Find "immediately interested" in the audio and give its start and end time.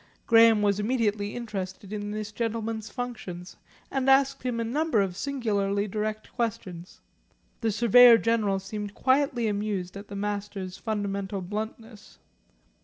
0.79-1.93